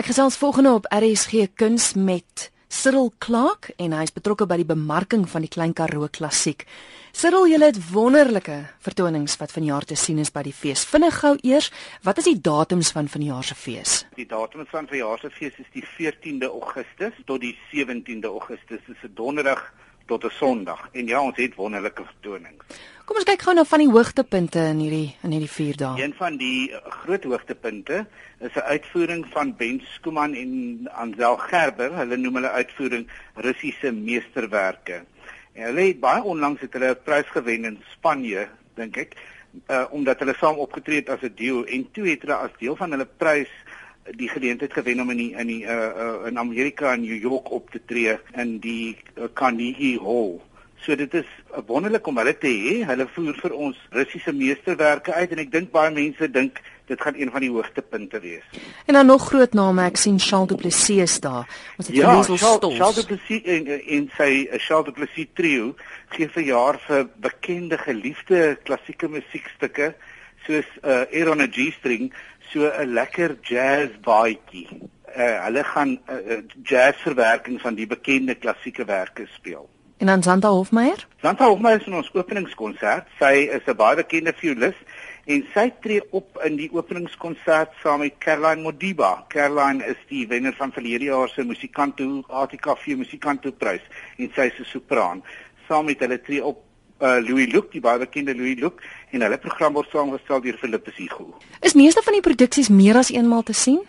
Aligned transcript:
Ek 0.00 0.06
gesels 0.08 0.38
volgende 0.40 0.70
op 0.72 0.86
RSG 0.88 1.50
Kuns 1.60 1.90
met 1.92 2.46
Cyril 2.72 3.10
Clark 3.20 3.66
en 3.76 3.92
hy 3.92 4.06
is 4.06 4.14
betrokke 4.16 4.46
by 4.48 4.56
die 4.56 4.64
bemarking 4.64 5.26
van 5.28 5.44
die 5.44 5.50
Klein 5.52 5.74
Karoo 5.76 6.08
Klassiek. 6.08 6.64
Cyril, 7.12 7.44
jy 7.50 7.58
het 7.60 7.76
wonderlike 7.90 8.56
vertonings 8.80 9.36
wat 9.42 9.52
vanjaar 9.52 9.84
te 9.84 9.98
sien 10.00 10.22
is 10.22 10.32
by 10.32 10.46
die 10.46 10.54
fees. 10.56 10.86
Vinnig 10.88 11.18
gou 11.20 11.34
eers, 11.44 11.68
wat 12.06 12.22
is 12.22 12.30
die 12.30 12.38
datums 12.40 12.94
van 12.96 13.12
vanjaar 13.12 13.44
se 13.44 13.58
fees? 13.60 13.98
Die 14.16 14.24
datums 14.30 14.72
van 14.72 14.88
vanjaar 14.88 15.20
se 15.20 15.34
fees 15.36 15.60
is 15.60 15.68
die 15.76 15.84
14de 15.84 16.48
Augustus 16.48 17.20
tot 17.28 17.44
die 17.44 17.52
17de 17.68 18.32
Augustus. 18.32 18.80
Dit 18.86 18.96
is 18.96 19.04
'n 19.04 19.12
donderdag 19.20 19.60
tot 20.10 20.24
'n 20.24 20.36
Sondag. 20.38 20.88
En 20.92 21.06
ja, 21.06 21.22
ons 21.22 21.36
het 21.36 21.54
wonderlike 21.54 22.02
vertonings. 22.04 22.64
Kom 23.04 23.18
ons 23.18 23.26
kyk 23.26 23.42
gou 23.42 23.54
na 23.54 23.64
van 23.66 23.82
die 23.82 23.90
hoogtepunte 23.90 24.60
in 24.70 24.78
hierdie 24.84 25.16
in 25.26 25.32
hierdie 25.34 25.50
4 25.50 25.76
dae. 25.76 26.02
Een 26.02 26.14
van 26.18 26.36
die 26.38 26.70
groot 27.02 27.24
hoogtepunte 27.24 28.06
is 28.38 28.54
'n 28.54 28.68
uitvoering 28.74 29.26
van 29.34 29.56
Ben 29.56 29.80
Skuman 29.94 30.34
en 30.34 30.52
Ansel 30.94 31.36
Gerber. 31.36 31.96
Hulle 31.96 32.16
noem 32.16 32.34
hulle 32.34 32.50
uitvoering 32.50 33.08
Russiese 33.34 33.92
meesterwerke. 33.92 35.02
En 35.52 35.62
hulle 35.62 35.80
het 35.80 36.00
baie 36.00 36.22
onlangs 36.22 36.60
het 36.60 36.72
hulle 36.72 36.90
'n 36.90 37.02
prys 37.04 37.26
gewen 37.26 37.64
in 37.64 37.82
Spanje, 37.90 38.48
dink 38.74 38.96
ek, 38.96 39.16
uh 39.66 39.84
omdat 39.90 40.18
hulle 40.18 40.34
saam 40.38 40.56
opgetree 40.56 41.02
het 41.02 41.08
as 41.08 41.22
'n 41.22 41.34
duo 41.34 41.64
en 41.64 41.90
toe 41.90 42.06
het 42.08 42.22
hulle 42.22 42.34
as 42.34 42.54
deel 42.58 42.76
van 42.76 42.90
hulle 42.90 43.08
prys 43.16 43.50
die 44.16 44.28
geleentheid 44.28 44.72
gewen 44.72 45.00
om 45.00 45.10
in 45.10 45.16
die 45.16 45.32
in 45.38 45.46
die 45.46 45.62
uh, 45.64 45.74
uh 46.04 46.26
in 46.28 46.38
Amerika 46.38 46.92
in 46.94 47.00
New 47.00 47.20
York 47.22 47.50
op 47.50 47.70
te 47.70 47.80
tree 47.86 48.18
in 48.36 48.58
die 48.58 48.96
uh, 49.16 49.24
Carnegie 49.34 49.98
Hall. 50.00 50.40
So 50.80 50.96
dit 50.96 51.14
is 51.14 51.28
wonderlik 51.66 52.06
om 52.06 52.16
hulle 52.16 52.32
te 52.38 52.48
hê. 52.48 52.74
Hulle 52.88 53.06
voer 53.14 53.36
vir 53.42 53.52
ons 53.52 53.80
Russiese 53.92 54.32
meesterwerke 54.32 55.12
uit 55.12 55.34
en 55.34 55.42
ek 55.42 55.50
dink 55.52 55.72
baie 55.74 55.92
mense 55.92 56.28
dink 56.32 56.62
dit 56.90 57.00
gaan 57.00 57.18
een 57.20 57.30
van 57.30 57.44
die 57.44 57.50
hoogtepunte 57.50 58.20
wees. 58.20 58.46
En 58.86 58.94
dan 58.94 59.06
nog 59.06 59.28
groot 59.28 59.52
name, 59.54 59.84
ek 59.86 60.00
sien 60.00 60.18
Charles 60.18 60.48
Du 60.50 60.56
Plessis 60.58 61.20
daar. 61.22 61.46
Ons 61.76 61.90
het 61.90 61.96
ja, 61.96 62.14
Charles, 62.22 62.40
Charles 62.78 62.96
Du 62.96 63.04
Plessis 63.12 63.44
en 63.44 63.68
en 63.78 64.08
sy 64.16 64.30
Charles 64.56 64.88
Du 64.88 64.96
Plessis 64.96 65.28
trio 65.38 65.74
gee 66.16 66.30
vir 66.34 66.48
jaar 66.48 66.80
vir 66.88 67.06
bekende 67.22 67.78
geliefde 67.78 68.56
klassieke 68.64 69.12
musiekstukke 69.12 69.92
soos 70.46 70.66
uh, 70.82 71.04
Air 71.12 71.30
on 71.30 71.44
a 71.44 71.46
G-string, 71.46 72.10
so 72.52 72.70
'n 72.70 72.92
lekker 72.92 73.36
jazz 73.42 73.90
baadjie. 74.02 74.68
Uh, 75.16 75.44
hulle 75.44 75.64
gaan 75.64 75.98
uh, 76.08 76.42
jazz 76.62 76.96
verwerking 77.02 77.60
van 77.60 77.74
die 77.74 77.86
bekende 77.86 78.34
klassieke 78.34 78.84
werke 78.84 79.26
speel. 79.26 79.68
En 80.00 80.06
dan 80.06 80.22
Santa 80.22 80.48
Hofmeyer? 80.48 81.06
Santa 81.20 81.44
Hofmeyer 81.44 81.80
is 81.80 81.86
in 81.86 81.94
ons 81.94 82.12
openingskonsert. 82.14 83.06
Sy 83.18 83.50
is 83.52 83.66
'n 83.66 83.76
baie 83.76 83.96
bekende 83.96 84.32
violis 84.32 84.78
en 85.26 85.44
sy 85.54 85.66
tree 85.80 86.00
op 86.10 86.40
in 86.44 86.56
die 86.56 86.70
openingskonsert 86.72 87.74
saam 87.82 88.00
met 88.00 88.16
Caroline 88.18 88.62
Modiba. 88.62 89.24
Caroline 89.28 89.84
is 89.84 90.00
die 90.08 90.26
wenner 90.26 90.54
van 90.56 90.72
verlede 90.72 91.04
jaar 91.04 91.28
se 91.28 91.44
Musikanto 91.44 92.22
ATKV 92.28 92.96
Musikanto 92.96 93.52
prys 93.52 93.84
en 94.16 94.30
sy 94.34 94.48
is 94.48 94.58
'n 94.60 94.64
sopraan. 94.64 95.22
Saam 95.68 95.84
met 95.84 96.00
hulle 96.00 96.20
tree 96.20 96.44
op 96.44 96.64
uh, 97.00 97.18
Louis 97.24 97.48
Luc, 97.52 97.70
die 97.72 97.80
baie 97.80 97.98
bekende 97.98 98.34
Louis 98.36 98.58
Luc 98.60 98.82
en 99.10 99.24
hulle 99.24 99.38
program 99.38 99.74
word 99.78 99.90
saamgestel 99.92 100.42
deur 100.44 100.58
Philippe 100.60 100.92
Sigo. 100.96 101.32
Is 101.60 101.74
meeste 101.78 102.04
van 102.04 102.16
die 102.16 102.24
produksies 102.24 102.68
meer 102.68 103.00
as 103.00 103.10
eenmaal 103.14 103.42
te 103.42 103.56
sien? 103.56 103.80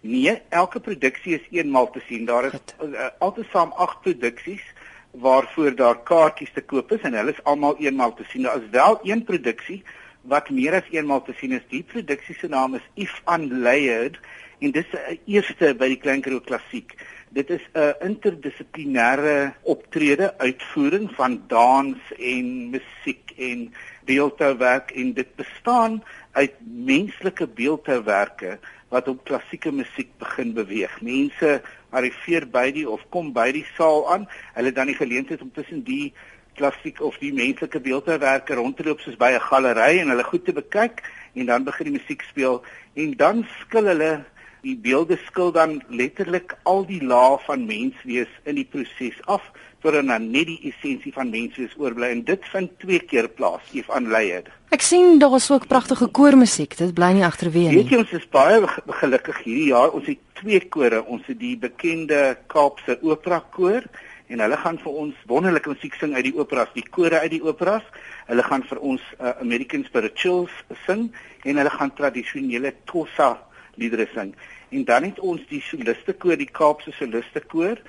Nee, 0.00 0.38
elke 0.48 0.80
produksie 0.80 1.36
is 1.36 1.48
eenmaal 1.52 1.90
te 1.92 2.00
sien. 2.08 2.24
Daar 2.24 2.48
is 2.48 2.54
uh, 2.80 3.10
altesaam 3.20 3.74
8 3.76 4.00
produksies 4.06 4.62
waarvoor 5.10 5.74
daar 5.76 5.98
kaartjies 6.06 6.52
te 6.54 6.62
koop 6.62 6.92
is 6.94 7.02
en 7.04 7.16
hulle 7.18 7.34
is 7.34 7.42
almal 7.44 7.76
eenmaal 7.82 8.14
te 8.14 8.24
sien. 8.30 8.46
Daar 8.46 8.62
is 8.62 8.70
wel 8.70 9.00
een 9.04 9.24
produksie 9.24 9.82
wat 10.22 10.50
meer 10.50 10.78
as 10.80 10.88
eenmaal 10.94 11.22
te 11.26 11.34
sien 11.36 11.52
is. 11.52 11.66
Die 11.68 11.82
produksie 11.82 12.36
se 12.38 12.48
naam 12.48 12.78
is 12.78 12.86
If 12.94 13.20
Unlayered 13.26 14.16
en 14.60 14.70
dis 14.70 14.90
'n 14.92 15.18
eerste 15.26 15.74
by 15.74 15.88
die 15.88 16.00
Kleinkroeg 16.00 16.44
Klassiek. 16.44 16.94
Dit 17.30 17.50
is 17.50 17.64
'n 17.74 17.94
interdissiplinêre 18.00 19.54
optrede 19.62 20.38
uitvoering 20.38 21.10
van 21.14 21.42
dans 21.46 21.98
en 22.18 22.70
musiek 22.70 23.32
en 23.36 23.72
beeldhouwerk 24.04 24.90
en 24.90 25.12
dit 25.12 25.34
bestaan 25.36 26.02
uit 26.32 26.52
menslike 26.60 27.46
beeldhouwerke 27.46 28.58
wat 28.88 29.08
op 29.08 29.24
klassieke 29.24 29.72
musiek 29.72 30.10
begin 30.18 30.52
beweeg. 30.52 31.00
Mense 31.00 31.62
arriveer 31.90 32.48
by 32.50 32.70
die 32.72 32.88
of 32.88 33.00
kom 33.08 33.32
by 33.32 33.52
die 33.52 33.66
saal 33.76 34.12
aan. 34.12 34.28
Hulle 34.54 34.72
dan 34.72 34.86
die 34.86 34.98
geleentheid 34.98 35.42
om 35.42 35.52
tussen 35.52 35.82
die 35.82 36.12
klassiek 36.54 37.00
of 37.00 37.16
die 37.18 37.32
menslike 37.32 37.80
beeldhouwerke 37.80 38.54
rond 38.54 38.76
te 38.76 38.84
loop 38.84 39.00
soos 39.00 39.16
by 39.16 39.30
'n 39.32 39.40
galery 39.40 40.00
en 40.00 40.08
hulle 40.08 40.24
goed 40.24 40.44
te 40.44 40.52
bekyk 40.52 41.02
en 41.34 41.46
dan 41.46 41.64
begin 41.64 41.92
die 41.92 41.98
musiek 42.00 42.22
speel 42.22 42.62
en 42.94 43.16
dan 43.16 43.46
skil 43.60 43.86
hulle 43.86 44.24
die 44.62 44.76
beelde 44.76 45.18
skil 45.26 45.52
dan 45.52 45.80
letterlik 45.88 46.56
al 46.68 46.84
die 46.88 47.00
lae 47.04 47.38
van 47.46 47.66
menswees 47.66 48.30
in 48.44 48.60
die 48.60 48.66
proses 48.68 49.18
af 49.26 49.44
totdat 49.80 50.06
dan 50.06 50.30
net 50.30 50.48
die 50.50 50.58
essensie 50.68 51.12
van 51.12 51.30
menswees 51.32 51.72
oorbly 51.80 52.10
en 52.12 52.24
dit 52.28 52.48
vind 52.52 52.72
twee 52.82 53.00
keer 53.00 53.28
plaas 53.32 53.64
if 53.72 53.88
unlayered. 53.96 54.50
Ek 54.70 54.84
sien 54.84 55.18
daar 55.18 55.34
is 55.38 55.48
ook 55.50 55.66
pragtige 55.70 56.10
koormusiek. 56.14 56.76
Dit 56.78 56.92
bly 56.94 57.14
nie 57.16 57.24
agterweë 57.26 57.72
nie. 57.72 57.80
Weet 57.80 57.94
jy 57.94 58.02
ons 58.04 58.12
is 58.20 58.28
baie 58.30 58.60
gelukkig 59.00 59.40
hierdie 59.46 59.70
jaar. 59.72 59.94
Ons 59.96 60.06
het 60.12 60.20
twee 60.42 60.60
kore. 60.68 61.02
Ons 61.08 61.26
het 61.30 61.40
die 61.40 61.56
bekende 61.58 62.36
Kaapse 62.52 63.00
Opera 63.00 63.40
koor 63.56 63.88
en 64.30 64.38
hulle 64.44 64.56
gaan 64.62 64.76
vir 64.78 64.98
ons 65.02 65.22
wonderlike 65.26 65.72
musiek 65.72 65.96
sing 65.98 66.12
uit 66.14 66.28
die 66.28 66.36
operas, 66.38 66.70
die 66.76 66.86
kore 66.86 67.18
uit 67.24 67.32
die 67.32 67.42
operas. 67.42 67.86
Hulle 68.28 68.44
gaan 68.46 68.62
vir 68.68 68.78
ons 68.92 69.02
uh, 69.18 69.32
American 69.42 69.82
Spirituals 69.88 70.54
sing 70.84 71.08
en 71.42 71.58
hulle 71.58 71.72
gaan 71.74 71.90
tradisionele 71.98 72.76
Xhosa 72.84 73.32
liedere 73.80 74.06
sing. 74.14 74.34
En 74.70 74.84
dan 74.84 75.08
het 75.08 75.18
ons 75.20 75.42
die 75.48 75.62
soliste 75.64 76.12
koor, 76.12 76.36
die 76.36 76.50
Kaapse 76.52 76.92
soliste 76.92 77.40
koor 77.40 77.80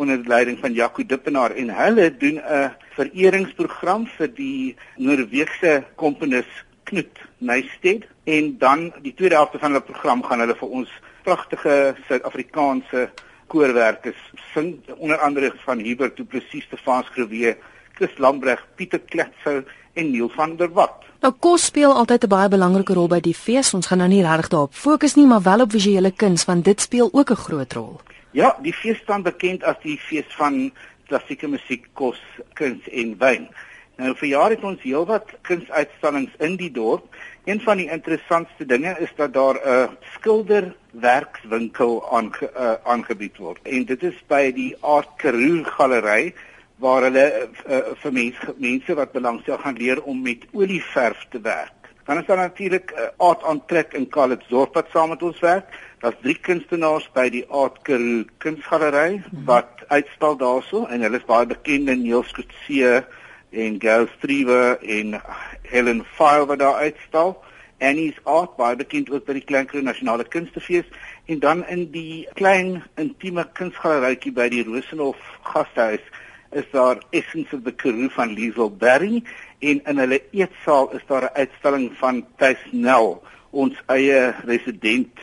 onder 0.00 0.22
leiding 0.24 0.58
van 0.62 0.72
Jaco 0.72 1.04
Dippenaar. 1.04 1.50
En 1.50 1.74
hulle 1.74 2.08
doen 2.16 2.40
'n 2.40 2.70
vereringsprogram 2.96 4.06
vir 4.06 4.28
die 4.34 4.76
Noorse 4.96 5.84
komponis 5.96 6.50
Knut 6.84 7.18
Neisted 7.38 8.06
en 8.24 8.58
dan 8.58 8.92
die 9.02 9.14
tweede 9.14 9.34
helfte 9.34 9.58
van 9.58 9.72
hulle 9.72 9.84
program 9.84 10.22
gaan 10.22 10.40
hulle 10.40 10.56
vir 10.56 10.68
ons 10.68 10.90
pragtige 11.22 11.94
Suid-Afrikaanse 12.08 13.10
koorwerkers 13.46 14.22
sing. 14.54 14.78
Onder 14.96 15.18
andere 15.18 15.52
van 15.64 15.78
Hubert 15.78 16.16
Du 16.16 16.24
Plessis, 16.24 16.64
Stefan 16.64 17.04
Schreuwe, 17.04 17.56
Chris 18.00 18.16
Lambreg, 18.16 18.60
Pieter 18.76 19.00
Kletsou 19.12 19.60
en 19.92 20.10
Neil 20.10 20.28
van 20.32 20.54
der 20.56 20.70
Walt. 20.72 21.04
Nou 21.20 21.34
kos 21.44 21.66
speel 21.68 21.92
altyd 21.92 22.24
'n 22.24 22.32
baie 22.32 22.48
belangrike 22.48 22.94
rol 22.96 23.08
by 23.08 23.20
die 23.20 23.34
fees. 23.34 23.74
Ons 23.74 23.86
gaan 23.86 23.98
nou 23.98 24.08
nie 24.08 24.22
regtig 24.22 24.48
daarop 24.48 24.74
fokus 24.74 25.14
nie, 25.16 25.26
maar 25.26 25.42
wel 25.42 25.60
op 25.60 25.70
visuele 25.70 26.10
kuns 26.10 26.44
want 26.44 26.64
dit 26.64 26.80
speel 26.80 27.10
ook 27.12 27.30
'n 27.30 27.44
groot 27.44 27.72
rol. 27.72 28.00
Ja, 28.32 28.56
die 28.62 28.72
fees 28.72 28.98
staan 28.98 29.22
bekend 29.22 29.64
as 29.64 29.76
die 29.82 29.98
fees 29.98 30.24
van 30.28 30.72
klassieke 31.06 31.48
musiek, 31.48 31.86
kos, 31.92 32.20
kuns 32.54 32.88
en 32.88 33.18
wyn. 33.18 33.48
Nou 33.96 34.14
vir 34.14 34.28
jare 34.28 34.54
het 34.54 34.64
ons 34.64 34.82
heelwat 34.82 35.28
kunsuitstallings 35.42 36.32
in 36.38 36.56
die 36.56 36.70
dorp. 36.72 37.04
Een 37.44 37.60
van 37.60 37.76
die 37.76 37.90
interessantste 37.90 38.66
dinge 38.66 38.96
is 39.00 39.12
dat 39.16 39.32
daar 39.32 39.56
'n 39.64 39.96
skilderwerkswinkel 40.14 42.12
aange, 42.12 42.50
uh, 42.56 42.74
aangebied 42.84 43.36
word. 43.36 43.58
En 43.62 43.84
dit 43.84 44.02
is 44.02 44.24
by 44.26 44.52
die 44.52 44.76
Art 44.80 45.08
Karoo 45.16 45.64
galery 45.64 46.34
waar 46.80 47.04
hulle 47.08 47.26
uh, 47.68 47.92
vir 48.02 48.12
mense 48.16 48.54
mense 48.56 48.96
wat 48.96 49.12
belangstel 49.12 49.60
gaan 49.60 49.76
leer 49.76 50.02
om 50.02 50.22
met 50.22 50.46
olieverf 50.52 51.26
te 51.30 51.40
werk. 51.44 51.90
Dan 52.04 52.18
is 52.18 52.26
daar 52.26 52.36
natuurlik 52.36 52.90
uh, 52.90 53.10
Art 53.16 53.44
Aantrek 53.44 53.92
in 53.92 54.08
Kalitsdorp 54.08 54.74
wat 54.74 54.88
saam 54.90 55.12
met 55.12 55.22
ons 55.22 55.40
werk. 55.44 55.68
Daar's 56.00 56.16
drie 56.22 56.38
kunstenaars 56.40 57.10
by 57.12 57.28
die 57.30 57.44
Art 57.48 57.82
Karoo 57.84 58.24
kunsgalery 58.42 59.20
wat 59.44 59.84
uitstal 59.88 60.38
daarso 60.40 60.86
en 60.88 61.04
hulle 61.04 61.20
is 61.20 61.28
baie 61.28 61.46
bekend 61.46 61.92
in 61.92 62.02
Niels 62.06 62.32
Kutse 62.32 63.04
en 63.50 63.76
Gail 63.82 64.08
Streever 64.16 64.80
en 64.80 65.20
Helen 65.68 66.04
File 66.16 66.48
wat 66.48 66.62
daar 66.64 66.80
uitstal. 66.88 67.36
Annie's 67.80 68.16
Art 68.24 68.56
baie 68.56 68.76
bekend 68.80 69.12
ook 69.12 69.28
by 69.28 69.36
die 69.36 69.44
Kleinkroon 69.44 69.84
Nasionale 69.88 70.24
Kunstefees 70.24 70.88
en 71.28 71.38
dan 71.44 71.62
in 71.68 71.86
die 71.92 72.26
klein 72.40 72.80
intieme 73.00 73.44
kunsgalerytjie 73.60 74.32
by 74.36 74.48
die 74.52 74.64
Rosenhof 74.64 75.20
Gasthuis 75.52 76.04
is 76.52 76.66
daar 76.72 77.02
Essence 77.10 77.56
of 77.56 77.62
the 77.62 77.72
Karoo 77.72 78.08
van 78.08 78.34
Liesel 78.34 78.70
Berry 78.70 79.22
en 79.58 79.82
in 79.84 79.98
hulle 79.98 80.22
eetsaal 80.30 80.90
is 80.96 81.04
daar 81.06 81.22
'n 81.22 81.36
uitstalling 81.36 81.92
van 81.98 82.26
Thys 82.36 82.62
Nel, 82.70 83.22
ons 83.50 83.82
eie 83.86 84.34
resident 84.44 85.18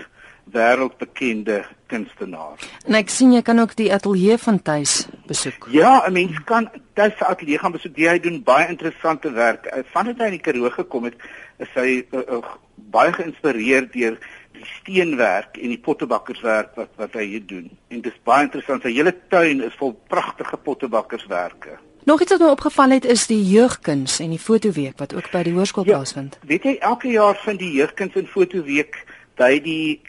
wêreldbekende 0.52 1.66
kunstenaar. 1.88 2.60
En 2.86 2.94
ek 2.94 3.10
sien 3.10 3.34
jy 3.34 3.42
kan 3.42 3.60
ook 3.60 3.76
die 3.76 3.94
ateljee 3.94 4.38
van 4.38 4.62
Thys 4.62 5.08
besoek. 5.28 5.68
Ja, 5.72 6.08
'n 6.08 6.14
mens 6.14 6.44
kan 6.44 6.70
Thys 6.94 7.18
se 7.18 7.26
ateljee 7.26 7.60
gaan 7.60 7.72
besoek. 7.72 7.96
Hy 7.96 8.20
doen 8.20 8.44
baie 8.44 8.68
interessante 8.68 9.32
werk. 9.32 9.84
Vandat 9.92 10.18
hy 10.18 10.26
in 10.26 10.32
die 10.32 10.42
Karoo 10.42 10.70
gekom 10.70 11.04
het, 11.04 11.16
is 11.58 11.68
hy 11.74 12.06
uh, 12.12 12.20
uh, 12.20 12.44
baie 12.76 13.14
geïnspireer 13.14 13.92
deur 13.92 14.18
steenwerk 14.66 15.58
en 15.58 15.70
die 15.74 15.82
pottebakkerswerk 15.82 16.76
wat 16.76 16.90
wat 16.96 17.14
hy 17.20 17.26
hier 17.26 17.46
doen. 17.46 17.70
En 17.88 18.02
dit 18.02 18.12
is 18.12 18.24
baie 18.24 18.48
interessant. 18.48 18.82
Sy 18.82 18.94
hele 18.96 19.14
tuin 19.30 19.62
is 19.66 19.76
vol 19.80 19.94
pragtige 20.10 20.58
pottebakkerswerke. 20.58 21.78
Nog 22.08 22.22
iets 22.22 22.32
wat 22.32 22.40
my 22.46 22.52
opgeval 22.56 22.90
het 22.96 23.06
is 23.06 23.28
die 23.28 23.42
jeugkuns 23.44 24.20
en 24.24 24.30
die 24.32 24.40
fotoweek 24.40 25.00
wat 25.02 25.16
ook 25.16 25.32
by 25.32 25.42
die 25.44 25.54
hoërskool 25.58 25.84
ja, 25.90 25.98
plaasvind. 25.98 26.38
Weet 26.48 26.64
jy 26.64 26.78
elke 26.80 27.10
jaar 27.12 27.36
vind 27.44 27.60
die 27.60 27.74
jeugkuns 27.76 28.16
en 28.16 28.30
fotoweek 28.32 29.02
by 29.36 29.58
die 29.60 30.00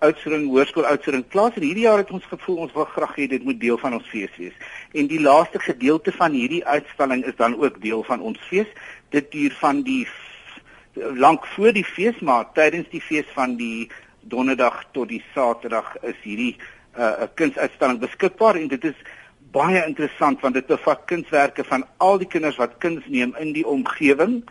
Oudtshoorn 0.00 0.46
Hoërskool 0.48 0.88
Oudtshoorn 0.88 1.24
plaas 1.28 1.56
en 1.58 1.64
hierdie 1.66 1.84
jaar 1.84 2.00
het 2.00 2.10
ons 2.10 2.24
gevoel 2.30 2.62
ons 2.64 2.72
wil 2.74 2.88
graag 2.94 3.12
hê 3.20 3.26
dit 3.28 3.42
moet 3.44 3.58
deel 3.60 3.78
van 3.78 3.94
ons 3.98 4.08
fees 4.08 4.32
wees. 4.40 4.54
En 4.96 5.06
die 5.10 5.20
laaste 5.20 5.60
gedeelte 5.60 6.14
van 6.16 6.32
hierdie 6.32 6.64
uitstalling 6.64 7.24
is 7.28 7.36
dan 7.36 7.54
ook 7.60 7.80
deel 7.82 8.02
van 8.08 8.20
ons 8.20 8.40
fees. 8.48 8.70
Dit 9.14 9.30
duur 9.32 9.54
van 9.60 9.82
die 9.86 10.06
lank 10.96 11.46
voor 11.46 11.72
die 11.72 11.84
fees 11.84 12.18
maar 12.20 12.52
tydens 12.52 12.88
die 12.90 13.00
fees 13.00 13.28
van 13.34 13.56
die 13.56 13.88
donderdag 14.20 14.84
tot 14.92 15.08
die 15.08 15.22
saterdag 15.34 15.96
is 16.02 16.18
hierdie 16.22 16.56
'n 16.96 17.02
uh, 17.02 17.28
kunsuitstalling 17.34 18.00
beskikbaar 18.00 18.56
en 18.56 18.68
dit 18.68 18.84
is 18.84 18.98
baie 19.52 19.82
interessant 19.86 20.40
want 20.40 20.54
dit 20.54 20.66
bevat 20.66 21.04
kunswerke 21.04 21.64
van 21.64 21.84
al 21.96 22.18
die 22.18 22.28
kinders 22.28 22.56
wat 22.56 22.78
kuns 22.78 23.04
neem 23.06 23.34
in 23.38 23.52
die 23.52 23.66
omgewing 23.66 24.42